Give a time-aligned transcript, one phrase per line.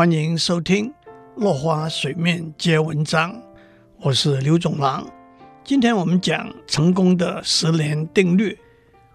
[0.00, 0.88] 欢迎收听
[1.36, 3.34] 《落花水面皆文章》，
[3.98, 5.06] 我是刘总郎。
[5.62, 8.58] 今天我们讲成功的十年定律。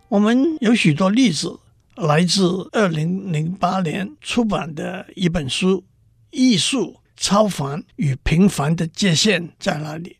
[0.09, 1.59] 我们有许多例子，
[1.95, 5.77] 来自二零零八年出版的一本书
[6.29, 10.17] 《艺术超凡与平凡的界限在哪里》。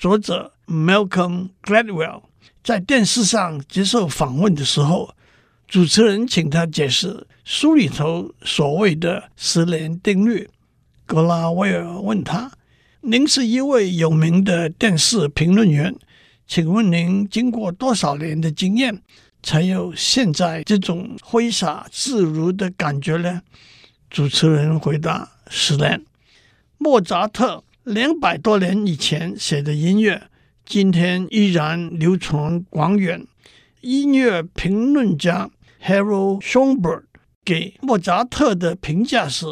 [0.00, 2.22] 作者 Malcolm Gladwell
[2.62, 5.16] 在电视上接受访问的时候，
[5.72, 10.46] 主持人请他解释书里头所谓的十年定律。
[11.06, 12.52] 格拉威尔问他
[13.00, 15.96] ：“您是一位有名的电视评论员，
[16.46, 19.00] 请问您经过多少年的经验，
[19.42, 23.40] 才有现在这种挥洒自如的感觉呢？”
[24.10, 26.04] 主持人回答：“十年。”
[26.76, 30.24] 莫扎特两百多年以前写的音乐，
[30.66, 33.26] 今天依然流传广远。
[33.80, 35.50] 音乐评论家
[35.82, 37.04] Harold Schoenberg
[37.44, 39.46] 给莫扎特的评价是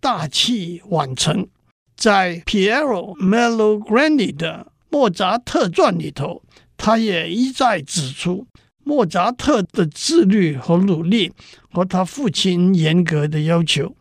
[0.00, 1.48] 大器晚成。
[1.96, 6.42] 在 Piero Malagrange 的《莫扎特传》里头，
[6.76, 8.46] 他也一再指出
[8.82, 11.32] 莫扎特的自律和努力，
[11.70, 13.94] 和他父亲严格的要求。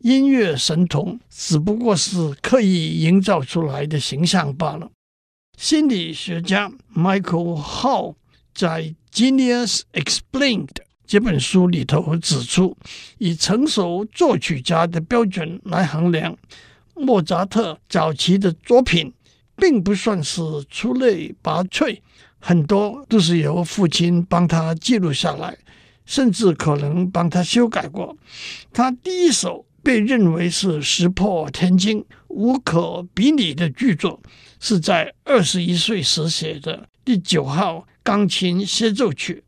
[0.00, 4.90] 音乐神童只不过是刻意营造出来的形象罢了。
[5.56, 8.14] 心理学家 Michael Hall
[8.54, 10.66] 在《Genius Explained》
[11.06, 12.76] 这本书里头指出，
[13.18, 16.36] 以成熟作曲家的标准来衡量，
[16.94, 19.12] 莫扎特早期的作品
[19.56, 22.00] 并不算是出类拔萃，
[22.40, 25.56] 很多都是由父亲帮他记录下来，
[26.04, 28.16] 甚至可能帮他修改过。
[28.72, 34.20] 他第一首被认为是石破天惊、无可比拟的巨作，
[34.58, 39.44] 是在二十一岁时写的第九号钢琴协奏曲。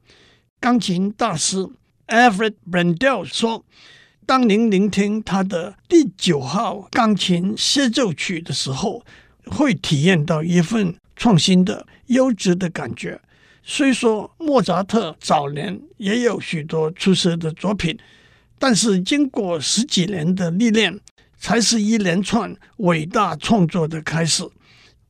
[0.61, 1.69] 钢琴大师
[2.09, 3.65] Alfred Brendel 说
[4.27, 9.05] ：“当您聆听他的第九号钢琴协奏曲的时候，
[9.47, 13.21] 会体验到一份创新的、优质的感觉。
[13.63, 17.97] 虽说莫扎特早年也有许多出色的作品，
[18.59, 20.99] 但是经过十几年的历练，
[21.39, 24.43] 才是一连串伟大创作的开始。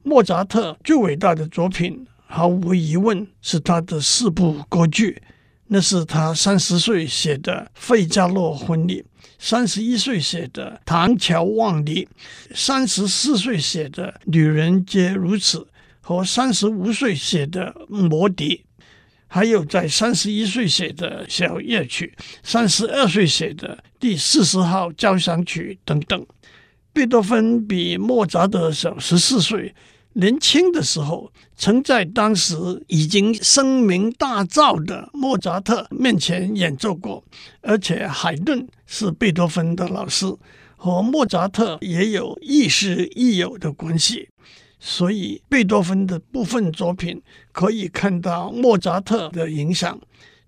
[0.02, 5.22] 莫扎特最伟大的作品，毫无疑问是他的四部歌剧。”
[5.70, 9.02] 那是他三十岁写的《费加罗婚礼》，
[9.38, 12.04] 三十一岁写的《唐乔望尼》，
[12.54, 15.58] 三十四岁写的《女人皆如此》，
[16.00, 18.64] 和三十五岁写的《魔笛》，
[19.26, 26.26] 还有在三十一岁写的小夜曲，三十二岁写的第四十号交响曲等等。
[26.94, 29.74] 贝多芬比莫扎特小十四岁。
[30.18, 32.56] 年轻的时候，曾在当时
[32.88, 37.22] 已经声名大噪的莫扎特面前演奏过，
[37.60, 40.26] 而且海顿是贝多芬的老师，
[40.76, 44.28] 和莫扎特也有亦师亦友的关系，
[44.80, 50.00] 所以贝多芬的部分作品可以看到莫扎特的影响，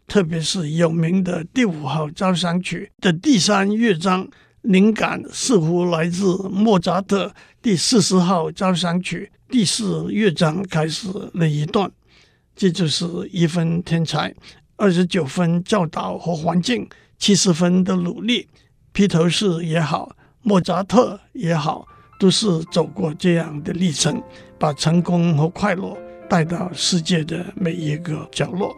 [0.08, 4.28] 特别是有名的第五号交响曲的第三乐章，
[4.62, 7.32] 灵感似乎来自莫扎特
[7.62, 9.30] 第四十号交响曲。
[9.48, 11.90] 第四乐章开始那一段，
[12.54, 14.34] 这就是一分天才，
[14.76, 16.88] 二十九分教导和环境，
[17.18, 18.48] 七十分的努力。
[18.92, 21.86] 披头士也好，莫扎特也好，
[22.18, 24.22] 都是走过这样的历程，
[24.58, 25.96] 把成功和快乐
[26.28, 28.74] 带到世界的每一个角落。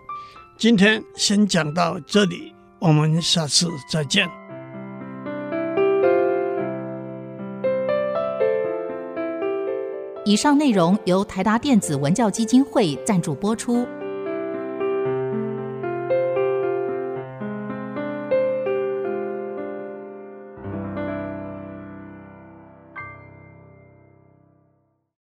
[0.57, 4.42] 今天先讲到这里，我们下次再见。
[10.25, 13.85] 以上内容由台达电子文教基金会赞助播出。